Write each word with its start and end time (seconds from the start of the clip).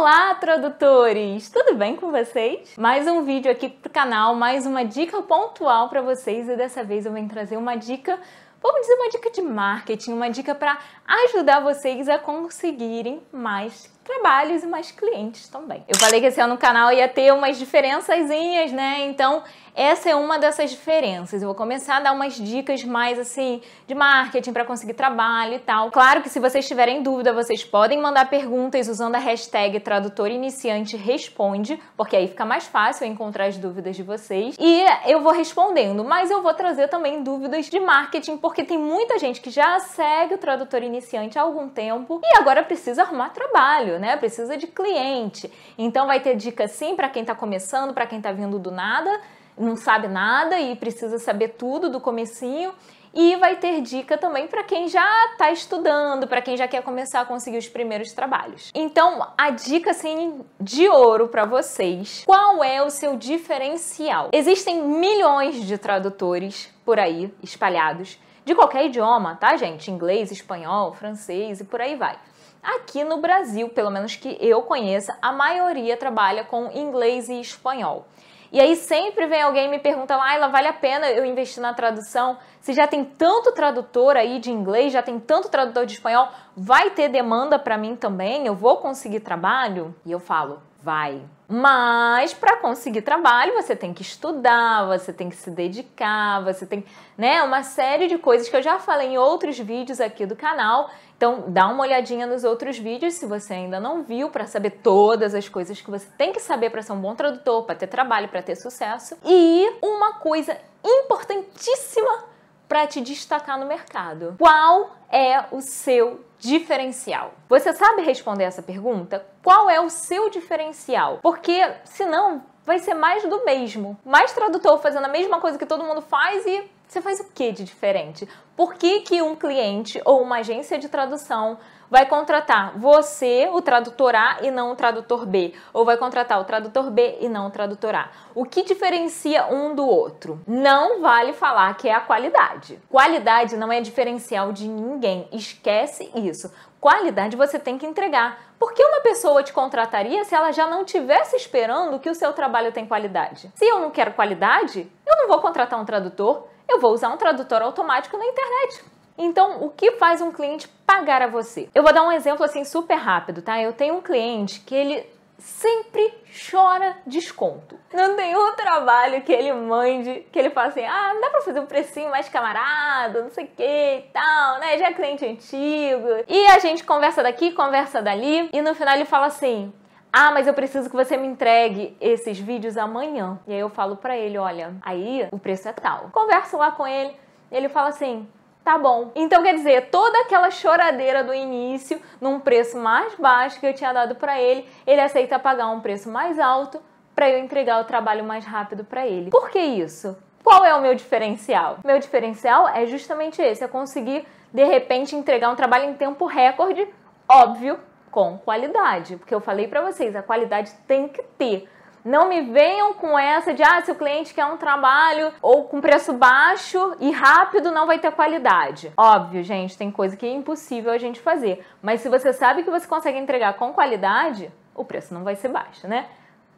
Olá, 0.00 0.34
tradutores! 0.34 1.50
Tudo 1.50 1.76
bem 1.76 1.94
com 1.94 2.10
vocês? 2.10 2.74
Mais 2.78 3.06
um 3.06 3.22
vídeo 3.22 3.52
aqui 3.52 3.68
pro 3.68 3.92
canal, 3.92 4.34
mais 4.34 4.64
uma 4.64 4.82
dica 4.82 5.20
pontual 5.20 5.90
para 5.90 6.00
vocês 6.00 6.48
e 6.48 6.56
dessa 6.56 6.82
vez 6.82 7.04
eu 7.04 7.12
venho 7.12 7.28
trazer 7.28 7.58
uma 7.58 7.76
dica, 7.76 8.18
vamos 8.62 8.80
dizer 8.80 8.94
uma 8.94 9.10
dica 9.10 9.30
de 9.30 9.42
marketing, 9.42 10.12
uma 10.12 10.30
dica 10.30 10.54
para 10.54 10.78
ajudar 11.26 11.60
vocês 11.60 12.08
a 12.08 12.18
conseguirem 12.18 13.22
mais 13.30 13.92
trabalhos 14.10 14.64
e 14.64 14.66
mais 14.66 14.90
clientes 14.90 15.46
também. 15.48 15.84
Eu 15.88 15.96
falei 15.98 16.20
que 16.20 16.26
esse 16.26 16.40
ano 16.40 16.54
no 16.54 16.58
canal 16.58 16.92
ia 16.92 17.06
ter 17.06 17.32
umas 17.32 17.56
diferençazinhas, 17.56 18.72
né? 18.72 19.06
Então, 19.06 19.44
essa 19.74 20.10
é 20.10 20.16
uma 20.16 20.36
dessas 20.36 20.70
diferenças. 20.70 21.42
Eu 21.42 21.48
vou 21.48 21.54
começar 21.54 21.98
a 21.98 22.00
dar 22.00 22.12
umas 22.12 22.34
dicas 22.34 22.82
mais 22.82 23.18
assim 23.18 23.62
de 23.86 23.94
marketing 23.94 24.52
para 24.52 24.64
conseguir 24.64 24.94
trabalho 24.94 25.54
e 25.54 25.58
tal. 25.60 25.90
Claro 25.90 26.22
que 26.22 26.28
se 26.28 26.40
vocês 26.40 26.66
tiverem 26.66 27.02
dúvida, 27.02 27.32
vocês 27.32 27.64
podem 27.64 28.00
mandar 28.00 28.28
perguntas 28.28 28.88
usando 28.88 29.14
a 29.14 29.18
hashtag 29.18 29.78
tradutor 29.80 30.28
iniciante 30.28 30.96
responde, 30.96 31.80
porque 31.96 32.16
aí 32.16 32.26
fica 32.26 32.44
mais 32.44 32.66
fácil 32.66 33.06
encontrar 33.06 33.46
as 33.46 33.58
dúvidas 33.58 33.94
de 33.94 34.02
vocês. 34.02 34.56
E 34.58 34.84
eu 35.06 35.22
vou 35.22 35.32
respondendo, 35.32 36.02
mas 36.04 36.30
eu 36.30 36.42
vou 36.42 36.52
trazer 36.52 36.88
também 36.88 37.22
dúvidas 37.22 37.66
de 37.66 37.78
marketing, 37.78 38.38
porque 38.38 38.64
tem 38.64 38.78
muita 38.78 39.18
gente 39.18 39.40
que 39.40 39.50
já 39.50 39.78
segue 39.78 40.34
o 40.34 40.38
tradutor 40.38 40.82
iniciante 40.82 41.38
há 41.38 41.42
algum 41.42 41.68
tempo 41.68 42.20
e 42.24 42.38
agora 42.38 42.64
precisa 42.64 43.02
arrumar 43.02 43.30
trabalho 43.30 43.99
né? 44.00 44.16
Precisa 44.16 44.56
de 44.56 44.66
cliente. 44.66 45.50
Então 45.78 46.06
vai 46.06 46.20
ter 46.20 46.34
dica 46.34 46.66
sim 46.66 46.96
para 46.96 47.08
quem 47.08 47.22
está 47.22 47.34
começando, 47.34 47.94
para 47.94 48.06
quem 48.06 48.18
está 48.18 48.32
vindo 48.32 48.58
do 48.58 48.70
nada, 48.70 49.20
não 49.56 49.76
sabe 49.76 50.08
nada 50.08 50.58
e 50.58 50.74
precisa 50.74 51.18
saber 51.18 51.50
tudo 51.50 51.88
do 51.88 52.00
comecinho. 52.00 52.72
E 53.12 53.34
vai 53.36 53.56
ter 53.56 53.80
dica 53.80 54.16
também 54.16 54.46
para 54.46 54.62
quem 54.62 54.86
já 54.88 55.04
está 55.32 55.50
estudando, 55.50 56.28
para 56.28 56.40
quem 56.40 56.56
já 56.56 56.68
quer 56.68 56.80
começar 56.82 57.20
a 57.20 57.24
conseguir 57.24 57.58
os 57.58 57.68
primeiros 57.68 58.12
trabalhos. 58.12 58.70
Então, 58.72 59.26
a 59.36 59.50
dica 59.50 59.90
assim 59.90 60.44
de 60.60 60.88
ouro 60.88 61.26
para 61.26 61.44
vocês. 61.44 62.22
Qual 62.24 62.62
é 62.62 62.80
o 62.80 62.88
seu 62.88 63.16
diferencial? 63.16 64.28
Existem 64.32 64.80
milhões 64.82 65.56
de 65.66 65.76
tradutores 65.76 66.72
por 66.84 67.00
aí 67.00 67.34
espalhados 67.42 68.16
de 68.44 68.54
qualquer 68.54 68.86
idioma, 68.86 69.36
tá, 69.36 69.56
gente? 69.56 69.90
Inglês, 69.90 70.30
espanhol, 70.30 70.92
francês 70.92 71.60
e 71.60 71.64
por 71.64 71.80
aí 71.80 71.96
vai. 71.96 72.16
Aqui 72.62 73.04
no 73.04 73.18
Brasil, 73.18 73.70
pelo 73.70 73.90
menos 73.90 74.16
que 74.16 74.36
eu 74.38 74.62
conheça, 74.62 75.16
a 75.22 75.32
maioria 75.32 75.96
trabalha 75.96 76.44
com 76.44 76.70
inglês 76.72 77.28
e 77.28 77.40
espanhol. 77.40 78.06
E 78.52 78.60
aí 78.60 78.76
sempre 78.76 79.26
vem 79.26 79.42
alguém 79.42 79.70
me 79.70 79.78
pergunta, 79.78 80.16
Laila, 80.16 80.48
vale 80.48 80.68
a 80.68 80.72
pena 80.72 81.08
eu 81.08 81.24
investir 81.24 81.62
na 81.62 81.72
tradução? 81.72 82.36
Se 82.60 82.72
já 82.72 82.86
tem 82.86 83.04
tanto 83.04 83.52
tradutor 83.52 84.16
aí 84.16 84.38
de 84.40 84.50
inglês, 84.50 84.92
já 84.92 85.00
tem 85.02 85.18
tanto 85.18 85.48
tradutor 85.48 85.86
de 85.86 85.94
espanhol, 85.94 86.28
vai 86.56 86.90
ter 86.90 87.08
demanda 87.08 87.58
para 87.58 87.78
mim 87.78 87.96
também? 87.96 88.46
Eu 88.46 88.54
vou 88.54 88.76
conseguir 88.78 89.20
trabalho? 89.20 89.94
E 90.04 90.12
eu 90.12 90.18
falo, 90.18 90.60
vai. 90.82 91.22
Mas 91.48 92.32
para 92.32 92.56
conseguir 92.58 93.02
trabalho, 93.02 93.54
você 93.54 93.74
tem 93.74 93.92
que 93.92 94.02
estudar, 94.02 94.86
você 94.86 95.12
tem 95.12 95.28
que 95.28 95.36
se 95.36 95.50
dedicar, 95.50 96.42
você 96.44 96.64
tem, 96.64 96.84
né, 97.18 97.42
uma 97.42 97.62
série 97.62 98.06
de 98.06 98.18
coisas 98.18 98.48
que 98.48 98.56
eu 98.56 98.62
já 98.62 98.78
falei 98.78 99.08
em 99.08 99.18
outros 99.18 99.58
vídeos 99.58 100.00
aqui 100.00 100.24
do 100.26 100.36
canal. 100.36 100.90
Então, 101.16 101.44
dá 101.48 101.66
uma 101.66 101.82
olhadinha 101.82 102.26
nos 102.26 102.44
outros 102.44 102.78
vídeos 102.78 103.14
se 103.14 103.26
você 103.26 103.52
ainda 103.52 103.78
não 103.78 104.02
viu 104.02 104.30
para 104.30 104.46
saber 104.46 104.70
todas 104.82 105.34
as 105.34 105.48
coisas 105.48 105.80
que 105.80 105.90
você 105.90 106.06
tem 106.16 106.32
que 106.32 106.40
saber 106.40 106.70
para 106.70 106.82
ser 106.82 106.92
um 106.92 107.00
bom 107.00 107.14
tradutor, 107.14 107.64
para 107.64 107.74
ter 107.74 107.88
trabalho, 107.88 108.28
para 108.28 108.42
ter 108.42 108.56
sucesso. 108.56 109.18
E 109.24 109.70
uma 109.82 110.14
coisa 110.14 110.56
importantíssima 110.82 112.29
para 112.70 112.86
te 112.86 113.00
destacar 113.00 113.58
no 113.58 113.66
mercado. 113.66 114.36
Qual 114.38 114.92
é 115.10 115.44
o 115.50 115.60
seu 115.60 116.24
diferencial? 116.38 117.34
Você 117.48 117.72
sabe 117.72 118.02
responder 118.02 118.44
essa 118.44 118.62
pergunta? 118.62 119.26
Qual 119.42 119.68
é 119.68 119.80
o 119.80 119.90
seu 119.90 120.30
diferencial? 120.30 121.18
Porque 121.20 121.68
senão 121.82 122.44
vai 122.64 122.78
ser 122.78 122.94
mais 122.94 123.24
do 123.24 123.44
mesmo. 123.44 123.98
Mais 124.04 124.32
tradutor 124.32 124.78
fazendo 124.78 125.06
a 125.06 125.08
mesma 125.08 125.40
coisa 125.40 125.58
que 125.58 125.66
todo 125.66 125.82
mundo 125.82 126.00
faz 126.00 126.46
e 126.46 126.62
você 126.86 127.00
faz 127.00 127.18
o 127.18 127.24
que 127.32 127.50
de 127.50 127.64
diferente? 127.64 128.28
Por 128.56 128.74
que, 128.74 129.00
que 129.00 129.20
um 129.20 129.34
cliente 129.34 130.00
ou 130.04 130.22
uma 130.22 130.38
agência 130.38 130.78
de 130.78 130.88
tradução 130.88 131.58
vai 131.90 132.06
contratar 132.06 132.78
você, 132.78 133.50
o 133.52 133.60
tradutor 133.60 134.14
A, 134.14 134.38
e 134.42 134.50
não 134.50 134.72
o 134.72 134.76
tradutor 134.76 135.26
B? 135.26 135.52
Ou 135.72 135.84
vai 135.84 135.96
contratar 135.96 136.40
o 136.40 136.44
tradutor 136.44 136.90
B 136.90 137.18
e 137.20 137.28
não 137.28 137.48
o 137.48 137.50
tradutor 137.50 137.94
A? 137.94 138.10
O 138.34 138.44
que 138.44 138.62
diferencia 138.62 139.46
um 139.46 139.74
do 139.74 139.86
outro? 139.86 140.40
Não 140.46 141.00
vale 141.00 141.32
falar 141.32 141.76
que 141.76 141.88
é 141.88 141.94
a 141.94 142.00
qualidade. 142.00 142.80
Qualidade 142.88 143.56
não 143.56 143.72
é 143.72 143.80
diferencial 143.80 144.52
de 144.52 144.68
ninguém. 144.68 145.28
Esquece 145.32 146.10
isso. 146.14 146.52
Qualidade 146.80 147.36
você 147.36 147.58
tem 147.58 147.76
que 147.76 147.84
entregar. 147.84 148.38
Por 148.58 148.72
que 148.72 148.82
uma 148.82 149.00
pessoa 149.00 149.42
te 149.42 149.52
contrataria 149.52 150.24
se 150.24 150.34
ela 150.34 150.52
já 150.52 150.66
não 150.66 150.84
tivesse 150.84 151.36
esperando 151.36 151.98
que 151.98 152.08
o 152.08 152.14
seu 152.14 152.32
trabalho 152.32 152.72
tem 152.72 152.86
qualidade? 152.86 153.50
Se 153.54 153.66
eu 153.66 153.80
não 153.80 153.90
quero 153.90 154.14
qualidade, 154.14 154.90
eu 155.06 155.16
não 155.16 155.28
vou 155.28 155.40
contratar 155.40 155.78
um 155.78 155.84
tradutor 155.84 156.46
eu 156.70 156.78
vou 156.78 156.92
usar 156.92 157.08
um 157.08 157.16
tradutor 157.16 157.62
automático 157.62 158.16
na 158.16 158.24
internet. 158.24 158.84
Então, 159.16 159.62
o 159.62 159.70
que 159.70 159.92
faz 159.92 160.20
um 160.20 160.32
cliente 160.32 160.68
pagar 160.86 161.22
a 161.22 161.26
você? 161.26 161.68
Eu 161.74 161.82
vou 161.82 161.92
dar 161.92 162.02
um 162.02 162.12
exemplo 162.12 162.44
assim 162.44 162.64
super 162.64 162.96
rápido, 162.96 163.42
tá? 163.42 163.60
Eu 163.60 163.72
tenho 163.72 163.96
um 163.96 164.00
cliente 164.00 164.60
que 164.60 164.74
ele 164.74 165.06
sempre 165.40 166.12
chora 166.50 166.96
desconto. 167.06 167.78
Não 167.92 168.14
tem 168.14 168.36
um 168.36 168.54
trabalho 168.54 169.22
que 169.22 169.32
ele 169.32 169.52
mande 169.52 170.26
que 170.30 170.38
ele 170.38 170.50
fala 170.50 170.68
assim: 170.68 170.84
ah, 170.84 171.12
dá 171.20 171.30
pra 171.30 171.40
fazer 171.40 171.60
um 171.60 171.66
precinho 171.66 172.10
mais 172.10 172.28
camarada, 172.28 173.22
não 173.22 173.30
sei 173.30 173.44
o 173.44 173.48
que 173.48 173.62
e 173.62 174.02
tal, 174.12 174.60
né? 174.60 174.78
Já 174.78 174.88
é 174.88 174.92
cliente 174.92 175.26
antigo. 175.26 176.24
E 176.28 176.46
a 176.48 176.58
gente 176.58 176.84
conversa 176.84 177.22
daqui, 177.22 177.52
conversa 177.52 178.02
dali, 178.02 178.50
e 178.52 178.62
no 178.62 178.74
final 178.74 178.94
ele 178.94 179.04
fala 179.04 179.26
assim: 179.26 179.72
ah, 180.12 180.30
mas 180.32 180.46
eu 180.46 180.54
preciso 180.54 180.90
que 180.90 180.96
você 180.96 181.16
me 181.16 181.26
entregue 181.26 181.96
esses 182.00 182.38
vídeos 182.38 182.76
amanhã. 182.76 183.38
E 183.46 183.52
aí 183.52 183.60
eu 183.60 183.70
falo 183.70 183.96
para 183.96 184.16
ele, 184.16 184.38
olha, 184.38 184.74
aí 184.82 185.28
o 185.30 185.38
preço 185.38 185.68
é 185.68 185.72
tal. 185.72 186.10
Converso 186.12 186.56
lá 186.56 186.72
com 186.72 186.86
ele, 186.86 187.16
ele 187.50 187.68
fala 187.68 187.88
assim: 187.88 188.28
Tá 188.70 188.78
bom. 188.78 189.10
Então 189.16 189.42
quer 189.42 189.54
dizer, 189.56 189.90
toda 189.90 190.16
aquela 190.20 190.48
choradeira 190.48 191.24
do 191.24 191.34
início, 191.34 192.00
num 192.20 192.38
preço 192.38 192.78
mais 192.78 193.16
baixo 193.16 193.58
que 193.58 193.66
eu 193.66 193.74
tinha 193.74 193.92
dado 193.92 194.14
para 194.14 194.40
ele, 194.40 194.64
ele 194.86 195.00
aceita 195.00 195.40
pagar 195.40 195.66
um 195.70 195.80
preço 195.80 196.08
mais 196.08 196.38
alto 196.38 196.80
para 197.12 197.28
eu 197.28 197.40
entregar 197.40 197.80
o 197.80 197.84
trabalho 197.84 198.22
mais 198.22 198.44
rápido 198.44 198.84
para 198.84 199.04
ele. 199.04 199.28
Por 199.28 199.50
que 199.50 199.58
isso? 199.58 200.16
Qual 200.44 200.64
é 200.64 200.72
o 200.72 200.80
meu 200.80 200.94
diferencial? 200.94 201.78
Meu 201.84 201.98
diferencial 201.98 202.68
é 202.68 202.86
justamente 202.86 203.42
esse, 203.42 203.64
é 203.64 203.66
conseguir 203.66 204.24
de 204.54 204.62
repente 204.62 205.16
entregar 205.16 205.50
um 205.50 205.56
trabalho 205.56 205.86
em 205.86 205.94
tempo 205.94 206.24
recorde, 206.26 206.86
óbvio, 207.28 207.76
com 208.08 208.38
qualidade, 208.38 209.16
porque 209.16 209.34
eu 209.34 209.40
falei 209.40 209.66
para 209.66 209.82
vocês, 209.82 210.14
a 210.14 210.22
qualidade 210.22 210.70
tem 210.86 211.08
que 211.08 211.24
ter. 211.36 211.68
Não 212.04 212.28
me 212.28 212.40
venham 212.40 212.94
com 212.94 213.18
essa 213.18 213.52
de 213.52 213.62
ah, 213.62 213.80
se 213.82 213.90
o 213.90 213.94
cliente 213.94 214.32
quer 214.32 214.46
um 214.46 214.56
trabalho 214.56 215.32
ou 215.42 215.64
com 215.64 215.80
preço 215.80 216.12
baixo 216.12 216.96
e 216.98 217.10
rápido 217.10 217.70
não 217.70 217.86
vai 217.86 217.98
ter 217.98 218.10
qualidade. 218.12 218.92
Óbvio, 218.96 219.42
gente, 219.42 219.76
tem 219.76 219.90
coisa 219.90 220.16
que 220.16 220.26
é 220.26 220.30
impossível 220.30 220.92
a 220.92 220.98
gente 220.98 221.20
fazer, 221.20 221.64
mas 221.82 222.00
se 222.00 222.08
você 222.08 222.32
sabe 222.32 222.62
que 222.62 222.70
você 222.70 222.86
consegue 222.86 223.18
entregar 223.18 223.54
com 223.54 223.72
qualidade, 223.72 224.50
o 224.74 224.84
preço 224.84 225.12
não 225.12 225.24
vai 225.24 225.36
ser 225.36 225.48
baixo, 225.48 225.86
né? 225.86 226.06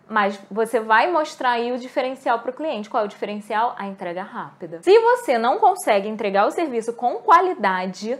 Mas 0.08 0.38
você 0.50 0.78
vai 0.78 1.10
mostrar 1.10 1.52
aí 1.52 1.72
o 1.72 1.78
diferencial 1.78 2.40
para 2.40 2.50
o 2.50 2.54
cliente. 2.54 2.90
Qual 2.90 3.02
é 3.02 3.06
o 3.06 3.08
diferencial? 3.08 3.74
A 3.78 3.86
entrega 3.86 4.22
rápida. 4.22 4.80
Se 4.82 4.98
você 4.98 5.38
não 5.38 5.58
consegue 5.58 6.08
entregar 6.08 6.46
o 6.46 6.50
serviço 6.50 6.92
com 6.92 7.14
qualidade, 7.14 8.18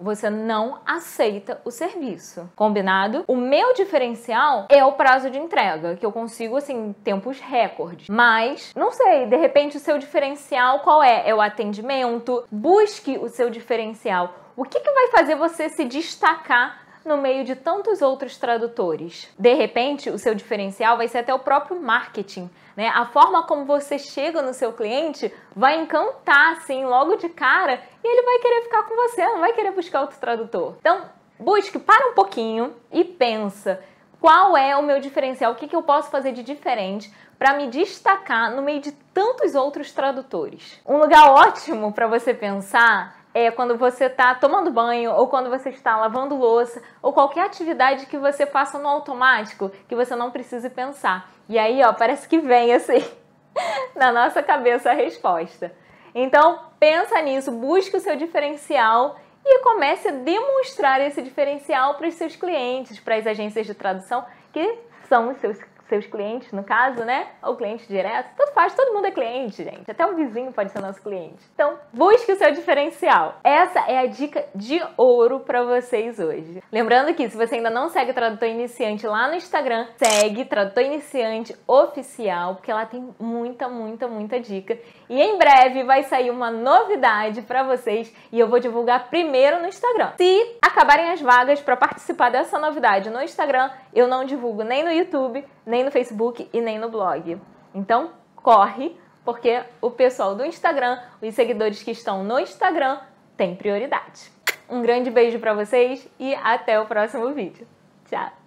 você 0.00 0.30
não 0.30 0.80
aceita 0.86 1.60
o 1.64 1.70
serviço. 1.70 2.48
Combinado? 2.56 3.24
O 3.28 3.36
meu 3.36 3.74
diferencial 3.74 4.66
é 4.70 4.84
o 4.84 4.92
prazo 4.92 5.30
de 5.30 5.38
entrega, 5.38 5.96
que 5.96 6.06
eu 6.06 6.12
consigo 6.12 6.56
assim 6.56 6.94
tempos 7.04 7.38
recordes. 7.38 8.08
Mas 8.08 8.72
não 8.74 8.90
sei, 8.90 9.26
de 9.26 9.36
repente 9.36 9.76
o 9.76 9.80
seu 9.80 9.98
diferencial 9.98 10.80
qual 10.80 11.02
é? 11.02 11.28
É 11.28 11.34
o 11.34 11.40
atendimento. 11.40 12.44
Busque 12.50 13.18
o 13.18 13.28
seu 13.28 13.50
diferencial. 13.50 14.34
O 14.56 14.64
que, 14.64 14.80
que 14.80 14.90
vai 14.90 15.08
fazer 15.08 15.36
você 15.36 15.68
se 15.68 15.84
destacar 15.84 16.89
no 17.04 17.16
meio 17.16 17.44
de 17.44 17.54
tantos 17.54 18.02
outros 18.02 18.36
tradutores. 18.36 19.28
De 19.38 19.54
repente, 19.54 20.10
o 20.10 20.18
seu 20.18 20.34
diferencial 20.34 20.96
vai 20.96 21.08
ser 21.08 21.18
até 21.18 21.32
o 21.32 21.38
próprio 21.38 21.80
marketing, 21.80 22.50
né? 22.76 22.88
A 22.88 23.06
forma 23.06 23.46
como 23.46 23.64
você 23.64 23.98
chega 23.98 24.42
no 24.42 24.54
seu 24.54 24.72
cliente 24.72 25.32
vai 25.54 25.80
encantar 25.80 26.52
assim 26.52 26.84
logo 26.84 27.16
de 27.16 27.28
cara 27.28 27.80
e 28.02 28.06
ele 28.06 28.22
vai 28.22 28.38
querer 28.38 28.62
ficar 28.62 28.82
com 28.84 28.96
você, 28.96 29.24
não 29.26 29.40
vai 29.40 29.52
querer 29.52 29.72
buscar 29.72 30.02
outro 30.02 30.18
tradutor. 30.18 30.76
Então, 30.80 31.02
busque, 31.38 31.78
para 31.78 32.08
um 32.08 32.14
pouquinho 32.14 32.74
e 32.92 33.04
pensa 33.04 33.82
qual 34.20 34.56
é 34.56 34.76
o 34.76 34.82
meu 34.82 35.00
diferencial, 35.00 35.52
o 35.52 35.54
que, 35.54 35.66
que 35.66 35.74
eu 35.74 35.82
posso 35.82 36.10
fazer 36.10 36.32
de 36.32 36.42
diferente 36.42 37.12
para 37.38 37.54
me 37.54 37.68
destacar 37.68 38.54
no 38.54 38.60
meio 38.60 38.80
de 38.80 38.92
tantos 38.92 39.54
outros 39.54 39.92
tradutores. 39.92 40.78
Um 40.86 40.98
lugar 40.98 41.30
ótimo 41.30 41.90
para 41.90 42.06
você 42.06 42.34
pensar 42.34 43.19
é 43.32 43.50
quando 43.50 43.76
você 43.76 44.06
está 44.06 44.34
tomando 44.34 44.70
banho 44.70 45.12
ou 45.12 45.28
quando 45.28 45.48
você 45.48 45.70
está 45.70 45.96
lavando 45.96 46.36
louça 46.36 46.82
ou 47.00 47.12
qualquer 47.12 47.46
atividade 47.46 48.06
que 48.06 48.18
você 48.18 48.46
faça 48.46 48.78
no 48.78 48.88
automático 48.88 49.70
que 49.88 49.94
você 49.94 50.16
não 50.16 50.30
precise 50.30 50.68
pensar. 50.70 51.30
E 51.48 51.58
aí, 51.58 51.82
ó, 51.82 51.92
parece 51.92 52.28
que 52.28 52.38
vem 52.38 52.72
assim 52.72 53.04
na 53.94 54.12
nossa 54.12 54.42
cabeça 54.42 54.90
a 54.90 54.94
resposta. 54.94 55.72
Então, 56.14 56.60
pensa 56.78 57.20
nisso, 57.22 57.52
busque 57.52 57.96
o 57.96 58.00
seu 58.00 58.16
diferencial 58.16 59.16
e 59.44 59.60
comece 59.60 60.08
a 60.08 60.12
demonstrar 60.12 61.00
esse 61.00 61.22
diferencial 61.22 61.94
para 61.94 62.08
os 62.08 62.14
seus 62.14 62.36
clientes, 62.36 62.98
para 62.98 63.16
as 63.16 63.26
agências 63.26 63.66
de 63.66 63.74
tradução 63.74 64.24
que 64.52 64.78
são 65.08 65.30
os 65.30 65.38
seus 65.38 65.58
seus 65.90 66.06
clientes, 66.06 66.50
no 66.52 66.64
caso, 66.64 67.04
né? 67.04 67.26
Ou 67.42 67.56
cliente 67.56 67.86
direto. 67.86 68.30
Tudo 68.36 68.52
faz, 68.52 68.74
todo 68.74 68.94
mundo 68.94 69.06
é 69.06 69.10
cliente, 69.10 69.62
gente. 69.62 69.90
Até 69.90 70.06
o 70.06 70.14
vizinho 70.14 70.52
pode 70.52 70.70
ser 70.70 70.80
nosso 70.80 71.02
cliente. 71.02 71.44
Então, 71.54 71.74
busque 71.92 72.32
o 72.32 72.36
seu 72.36 72.52
diferencial. 72.52 73.38
Essa 73.44 73.80
é 73.80 73.98
a 73.98 74.06
dica 74.06 74.46
de 74.54 74.80
ouro 74.96 75.40
para 75.40 75.62
vocês 75.64 76.18
hoje. 76.18 76.62
Lembrando 76.72 77.12
que 77.12 77.28
se 77.28 77.36
você 77.36 77.56
ainda 77.56 77.68
não 77.68 77.88
segue 77.90 78.12
o 78.12 78.14
Tradutor 78.14 78.48
Iniciante 78.48 79.06
lá 79.06 79.28
no 79.28 79.34
Instagram, 79.34 79.86
segue 79.96 80.44
Tradutor 80.44 80.84
Iniciante 80.84 81.54
Oficial, 81.66 82.54
porque 82.54 82.72
lá 82.72 82.86
tem 82.86 83.12
muita, 83.18 83.68
muita, 83.68 84.06
muita 84.06 84.40
dica. 84.40 84.78
E 85.08 85.20
em 85.20 85.36
breve 85.36 85.82
vai 85.82 86.04
sair 86.04 86.30
uma 86.30 86.50
novidade 86.50 87.42
para 87.42 87.64
vocês 87.64 88.14
e 88.30 88.38
eu 88.38 88.48
vou 88.48 88.60
divulgar 88.60 89.10
primeiro 89.10 89.60
no 89.60 89.66
Instagram. 89.66 90.12
Se 90.16 90.56
acabarem 90.62 91.10
as 91.10 91.20
vagas 91.20 91.60
para 91.60 91.76
participar 91.76 92.30
dessa 92.30 92.58
novidade 92.58 93.10
no 93.10 93.20
Instagram, 93.20 93.70
eu 93.92 94.06
não 94.06 94.24
divulgo 94.24 94.62
nem 94.62 94.84
no 94.84 94.92
YouTube, 94.92 95.44
nem 95.70 95.84
no 95.84 95.90
Facebook 95.90 96.50
e 96.52 96.60
nem 96.60 96.78
no 96.78 96.90
blog. 96.90 97.40
Então, 97.74 98.10
corre, 98.36 98.94
porque 99.24 99.62
o 99.80 99.90
pessoal 99.90 100.34
do 100.34 100.44
Instagram, 100.44 100.98
os 101.22 101.34
seguidores 101.34 101.82
que 101.82 101.92
estão 101.92 102.24
no 102.24 102.38
Instagram, 102.38 102.98
têm 103.36 103.54
prioridade. 103.54 104.30
Um 104.68 104.82
grande 104.82 105.10
beijo 105.10 105.38
para 105.38 105.54
vocês 105.54 106.06
e 106.18 106.34
até 106.34 106.78
o 106.78 106.86
próximo 106.86 107.32
vídeo. 107.32 107.66
Tchau! 108.08 108.39